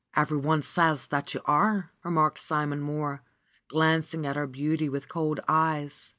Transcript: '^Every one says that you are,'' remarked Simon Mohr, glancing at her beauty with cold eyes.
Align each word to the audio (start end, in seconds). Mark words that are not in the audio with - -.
'^Every 0.17 0.41
one 0.41 0.63
says 0.63 1.05
that 1.09 1.35
you 1.35 1.41
are,'' 1.45 1.91
remarked 2.03 2.39
Simon 2.39 2.81
Mohr, 2.81 3.19
glancing 3.69 4.25
at 4.25 4.35
her 4.35 4.47
beauty 4.47 4.89
with 4.89 5.07
cold 5.07 5.41
eyes. 5.47 6.09